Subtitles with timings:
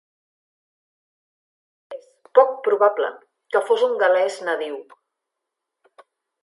[1.97, 2.07] És
[2.39, 3.13] poc probable
[3.55, 4.83] que fos un gal·lès nadiu.